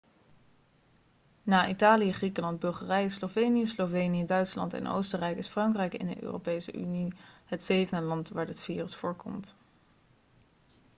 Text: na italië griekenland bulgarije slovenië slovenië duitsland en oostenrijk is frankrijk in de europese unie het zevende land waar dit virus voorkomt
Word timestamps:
na 1.43 1.67
italië 1.67 2.13
griekenland 2.13 2.59
bulgarije 2.59 3.09
slovenië 3.09 3.65
slovenië 3.67 4.25
duitsland 4.25 4.73
en 4.73 4.87
oostenrijk 4.87 5.37
is 5.37 5.47
frankrijk 5.47 5.93
in 5.93 6.07
de 6.07 6.23
europese 6.23 6.73
unie 6.77 7.13
het 7.45 7.63
zevende 7.63 8.03
land 8.05 8.29
waar 8.29 8.45
dit 8.45 8.61
virus 8.61 8.95
voorkomt 8.95 9.55